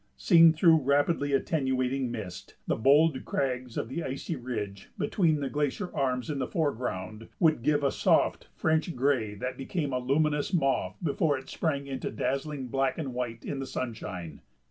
[0.17, 5.95] Seen through rapidly attenuating mist, the bold crags of the icy ridge between the glacier
[5.95, 10.95] arms in the foreground would give a soft French gray that became a luminous mauve
[11.03, 14.41] before it sprang into dazzling black and white in the sunshine.